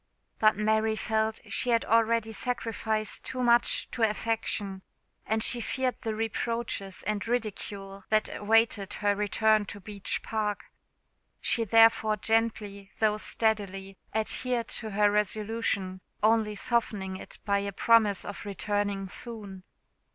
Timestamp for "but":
0.39-0.57